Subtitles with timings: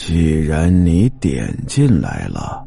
[0.00, 2.64] 既然你点进来了，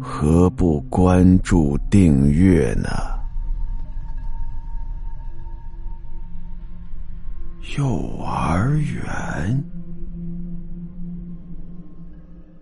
[0.00, 2.88] 何不关注订阅呢？
[7.76, 9.62] 幼儿园。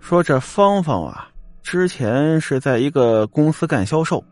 [0.01, 1.29] 说这芳芳啊，
[1.63, 4.25] 之前是在一个公司干销售，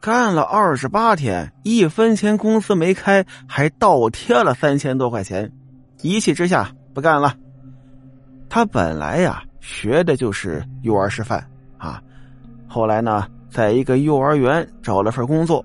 [0.00, 5.52] 干了二十八天，一分钱工资没开，还倒贴了三千多块钱，
[6.02, 7.36] 一气之下不干了。
[8.50, 11.38] 他本来呀学的就是幼儿师范
[11.78, 12.02] 啊，
[12.66, 15.64] 后来呢，在一个幼儿园找了份工作，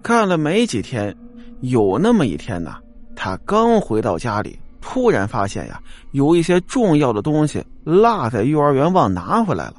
[0.00, 1.12] 干了没几天，
[1.60, 2.76] 有那么一天呢，
[3.16, 9.74] 他刚回到家里，突然发现呀，有一些重要的东西落在幼儿园忘拿回来了，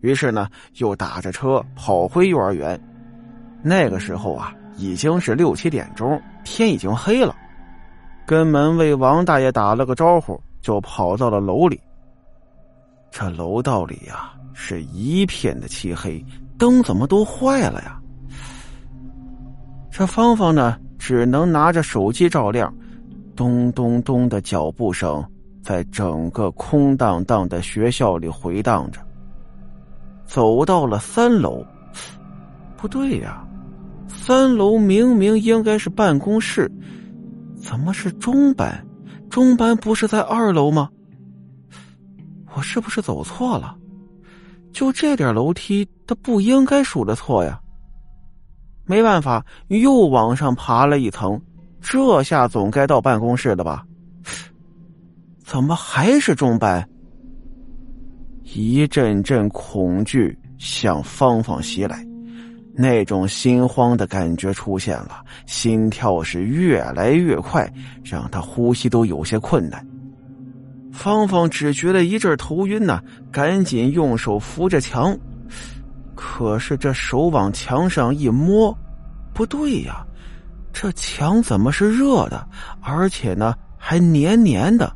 [0.00, 2.80] 于是呢，又打着车跑回幼儿园。
[3.64, 7.34] 那个时候啊，已经是六七点钟，天已经黑了，
[8.24, 10.40] 跟门卫王大爷打了个招呼。
[10.64, 11.78] 就跑到了楼里。
[13.10, 16.24] 这楼道里呀是一片的漆黑，
[16.56, 18.00] 灯怎么都坏了呀？
[19.90, 22.74] 这芳芳呢，只能拿着手机照亮，
[23.36, 25.22] 咚咚咚的脚步声
[25.62, 29.00] 在整个空荡荡的学校里回荡着。
[30.24, 31.62] 走到了三楼，
[32.78, 33.46] 不对呀，
[34.08, 36.72] 三楼明明应该是办公室，
[37.54, 38.82] 怎么是中班？
[39.34, 40.88] 中班不是在二楼吗？
[42.54, 43.76] 我是不是走错了？
[44.72, 47.60] 就这点楼梯，他不应该数的错呀。
[48.84, 51.42] 没办法，又往上爬了一层，
[51.80, 53.84] 这下总该到办公室了吧？
[55.42, 56.88] 怎么还是中班？
[58.44, 62.06] 一阵阵恐惧向芳芳袭来。
[62.76, 67.72] 那种心慌的感觉出现了，心跳是越来越快，
[68.02, 69.86] 让他呼吸都有些困难。
[70.92, 75.16] 芳芳只觉得一阵头晕呢，赶紧用手扶着墙，
[76.14, 78.76] 可是这手往墙上一摸，
[79.32, 80.04] 不对呀，
[80.72, 82.48] 这墙怎么是热的，
[82.80, 84.92] 而且呢还黏黏的，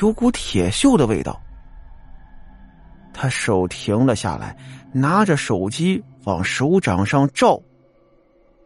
[0.00, 1.38] 有股铁锈的味道。
[3.12, 4.56] 他手停了下来，
[4.92, 6.02] 拿着手机。
[6.26, 7.60] 往手掌上照，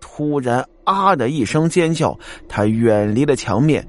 [0.00, 3.86] 突然啊的一声尖叫，他远离了墙面，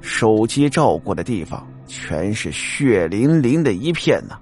[0.00, 4.38] 手机照过的地方全是血淋淋的一片呢。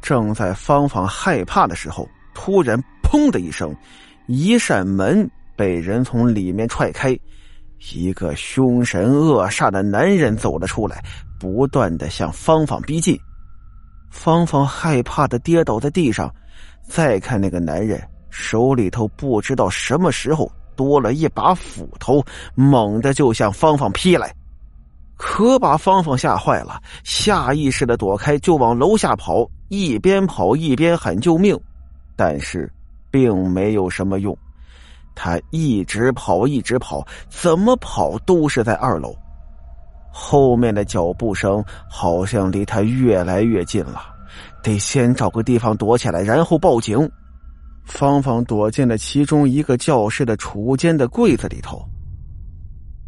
[0.00, 3.76] 正在芳芳害怕的时候，突然砰的一声，
[4.26, 7.14] 一扇门被人从里面踹开，
[7.92, 11.04] 一个凶神恶煞的男人走了出来，
[11.38, 13.18] 不断的向芳芳逼近。
[14.10, 16.34] 芳芳害怕的跌倒在地上。
[16.88, 22.22] 再看那个男人手里头，不知道什么时候多了一把斧头，
[22.54, 24.34] 猛地就向芳芳劈来，
[25.16, 31.58] 可把芳芳吓坏了，下意识的躲开，就往楼下跑，一边跑一边喊救命，
[32.14, 32.70] 但是
[33.10, 34.36] 并没有什么用，
[35.14, 39.14] 他一直跑，一直跑，怎么跑都是在二楼，
[40.12, 44.15] 后面的脚步声好像离他越来越近了。
[44.66, 47.08] 得先找个地方躲起来，然后报警。
[47.84, 51.88] 芳芳躲进了其中一个教室的储物间的柜子里头。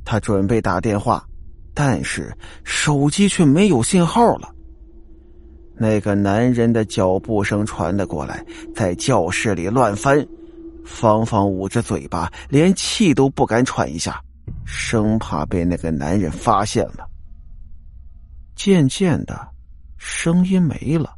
[0.04, 1.26] 他准备打电话，
[1.74, 2.32] 但是
[2.62, 4.48] 手机却没有信号了。
[5.74, 10.24] 那个男人的脚步声传了过来，在教室里乱翻。
[10.84, 14.22] 芳芳捂着嘴巴，连气都不敢喘一下，
[14.64, 17.04] 生怕被那个男人发现了。
[18.54, 19.36] 渐渐的，
[19.98, 21.17] 声音没了。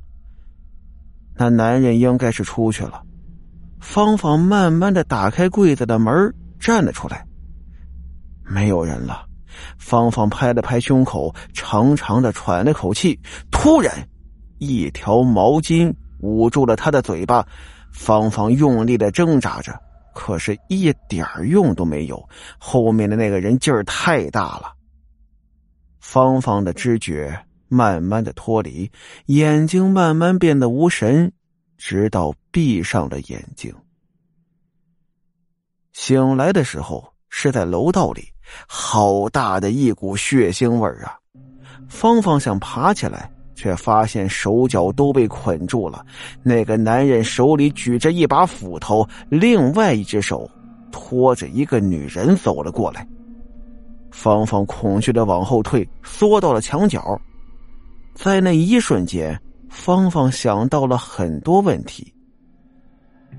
[1.41, 3.03] 那男人应该是出去了。
[3.81, 7.27] 芳芳慢慢的打开柜子的门，站了出来。
[8.45, 9.25] 没有人了。
[9.79, 13.19] 芳芳拍了拍胸口，长长的喘了口气。
[13.51, 14.07] 突然，
[14.59, 17.49] 一条毛巾捂住了她的嘴巴。
[17.91, 19.73] 芳芳用力的挣扎着，
[20.15, 22.23] 可是一点用都没有。
[22.59, 24.75] 后面的那个人劲儿太大了。
[26.01, 27.47] 芳芳的知觉。
[27.71, 28.91] 慢慢的脱离，
[29.27, 31.33] 眼睛慢慢变得无神，
[31.79, 33.73] 直到闭上了眼睛。
[35.93, 38.25] 醒来的时候是在楼道里，
[38.67, 41.17] 好大的一股血腥味儿啊！
[41.89, 46.05] 芳芳想爬起来，却发现手脚都被捆住了。
[46.43, 50.51] 那个男人手里举着一把斧头，另外一只手
[50.91, 53.07] 拖着一个女人走了过来。
[54.11, 57.21] 芳芳恐惧的往后退，缩到了墙角。
[58.15, 62.13] 在那一瞬间，芳芳想到了很多问题。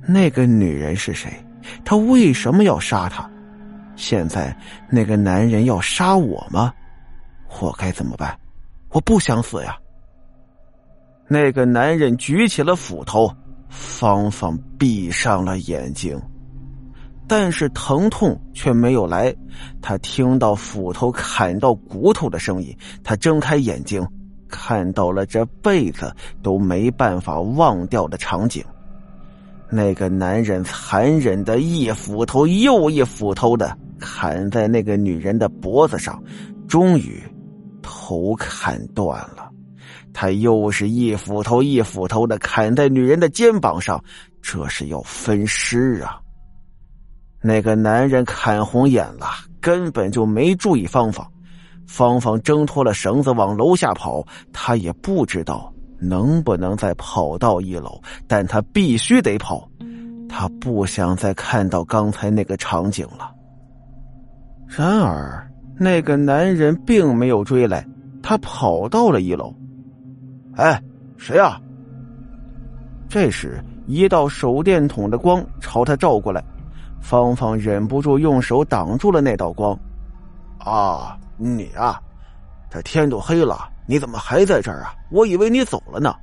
[0.07, 1.31] 那个女人是谁？
[1.85, 3.29] 她为什么要杀他？
[3.95, 4.55] 现在
[4.89, 6.73] 那个男人要杀我吗？
[7.59, 8.35] 我该怎么办？
[8.89, 9.77] 我不想死呀！
[11.27, 13.31] 那个男人举起了斧头，
[13.69, 16.19] 芳芳闭上了眼睛，
[17.27, 19.33] 但是疼痛却没有来。
[19.81, 24.05] 他听到斧头砍到骨头的声音，他睁开眼睛，
[24.51, 28.63] 看到了这辈子都没办法忘掉的场景。
[29.69, 36.21] 那个男人残忍的一斧头又一斧头的砍在那个女人的脖子上，
[36.67, 37.23] 终于
[37.81, 39.49] 头砍断了。
[40.13, 44.03] 他又是一斧头一斧头的砍在女人的肩膀上，
[44.41, 46.19] 这是要分尸啊！
[47.41, 49.27] 那个男人砍红眼了，
[49.61, 51.25] 根本就没注意芳芳。
[51.93, 55.69] 芳芳挣脱了绳子往楼下跑，他也不知道。
[55.99, 58.01] 能不能再跑到一楼？
[58.27, 59.69] 但他必须得跑，
[60.29, 63.29] 他不想再看到刚才那个场景了。
[64.65, 65.45] 然而，
[65.77, 67.85] 那个男人并没有追来，
[68.23, 69.53] 他跑到了一楼。
[70.55, 70.81] 哎，
[71.17, 71.59] 谁啊？
[73.09, 76.41] 这时，一道手电筒的光朝他照过来，
[77.01, 79.77] 芳芳忍不住用手挡住了那道光。
[80.57, 81.99] 啊，你啊，
[82.69, 83.67] 这天都黑了。
[83.87, 84.93] 你怎么还在这儿啊？
[85.09, 86.15] 我以为你走了呢。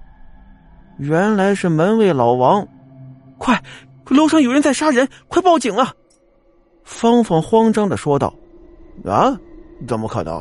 [0.99, 2.67] 原来是门卫老王，
[3.37, 3.61] 快，
[4.07, 5.93] 楼上有人在杀人，快报警啊！
[6.85, 8.33] 芳芳慌张的说道
[9.05, 9.37] ：“啊，
[9.89, 10.41] 怎么可能？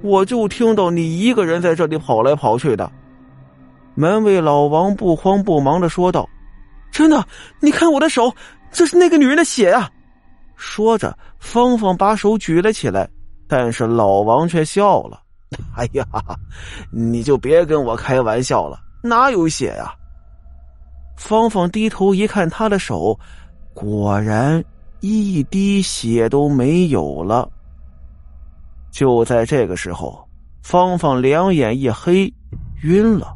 [0.00, 2.90] 我就听到你一个人在这里跑来跑去的。”
[3.96, 6.28] 门卫老王不慌不忙的说道
[6.90, 7.26] ：“真的，
[7.60, 8.32] 你看我的手，
[8.70, 9.90] 这是那个女人的血啊！”
[10.56, 13.08] 说着，芳芳把手举了起来，
[13.46, 15.20] 但是老王却笑了。
[15.76, 16.04] 哎呀，
[16.90, 19.94] 你就别跟我开玩笑了，哪有血呀？
[21.16, 23.16] 芳芳低头一看，他的手
[23.72, 24.62] 果然
[25.00, 27.48] 一滴血都没有了。
[28.90, 30.28] 就在这个时候，
[30.62, 32.32] 芳芳两眼一黑，
[32.82, 33.32] 晕了。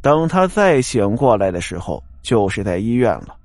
[0.00, 3.36] 等他再醒过来的时候，就是在医院了。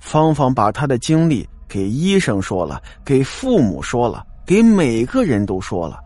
[0.00, 4.26] 芳芳把他的经历给医生说了，给父母说了。
[4.44, 6.00] 给每个人都说了，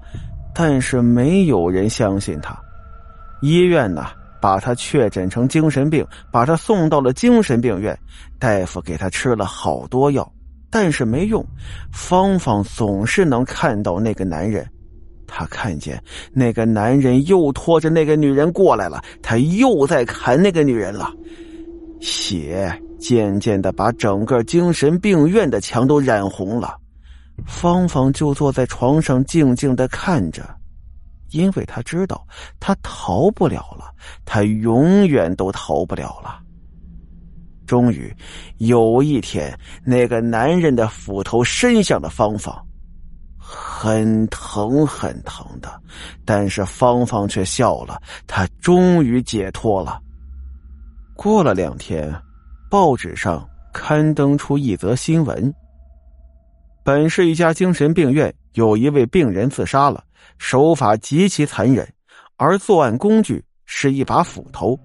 [0.55, 2.55] 但是没有人相信他。
[3.41, 4.09] 医院呢，
[4.39, 7.99] 把他确诊成精神病，把他送到了精神病院。
[8.39, 10.31] 大夫给他吃了好多药，
[10.69, 11.43] 但是没用。
[11.91, 14.69] 芳芳总是能看到那个男人，
[15.27, 15.99] 他看见
[16.31, 21.11] 那个男人又拖着那个女人过来了，他又在砍那个女人了。
[22.01, 26.77] 血渐渐的把整个精神病院的墙都染红了。
[27.47, 30.49] 芳芳就坐在床上静静的看着，
[31.31, 32.25] 因为他知道
[32.61, 33.93] 他逃不了了，
[34.25, 36.41] 他永远都逃不了了。
[37.67, 38.15] 终于
[38.59, 42.55] 有一天，那个男人的斧头伸向了芳芳，
[43.37, 45.81] 很疼很疼的，
[46.25, 50.01] 但是芳芳却笑了，她终于解脱了。
[51.17, 52.15] 过了两天，
[52.75, 55.55] 报纸上刊登出一则新闻。
[56.83, 60.03] 本市一家精神病院，有一位病人自杀了，
[60.39, 61.89] 手法极其残忍，
[62.37, 64.77] 而作案工具是一把斧头。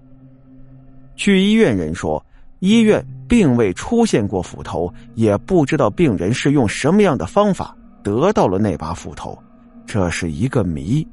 [1.16, 2.24] 据医院人说，
[2.60, 9.36] 医院并未出现过斧头，也不知道病人是用什么样的方法得到了那把斧头，
[9.84, 11.04] 这是一个谜。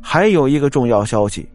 [0.00, 1.50] 还有一个重要消息，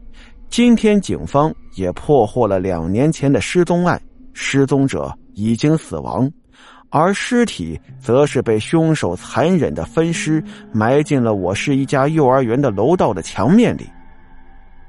[0.49, 4.01] 今天警方也破获了两年前的失踪案，
[4.33, 6.29] 失踪者已经死亡。
[6.89, 13.89] 而尸体则是被凶手残忍的分尸，埋进了我市一家幼儿园的楼道的墙面里。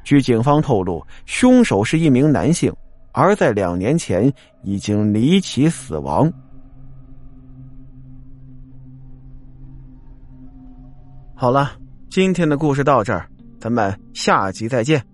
[0.02, 2.70] 据警方透露，凶手是一名男性，
[3.12, 4.30] 而在两年前
[4.62, 6.30] 已经离奇死亡。
[11.34, 11.72] 好了，
[12.10, 13.26] 今天的故事到这儿，
[13.58, 15.13] 咱们下集再见。